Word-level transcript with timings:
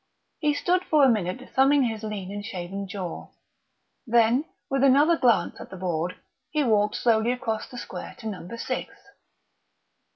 He 0.39 0.55
stood 0.55 0.83
for 0.85 1.03
a 1.05 1.09
minute 1.09 1.47
thumbing 1.51 1.83
his 1.83 2.01
lean 2.01 2.31
and 2.31 2.43
shaven 2.43 2.87
jaw; 2.87 3.27
then, 4.07 4.45
with 4.67 4.83
another 4.83 5.15
glance 5.15 5.61
at 5.61 5.69
the 5.69 5.77
board, 5.77 6.15
he 6.49 6.63
walked 6.63 6.95
slowly 6.95 7.31
across 7.31 7.69
the 7.69 7.77
square 7.77 8.15
to 8.17 8.27
Number 8.27 8.57
Six. 8.57 8.95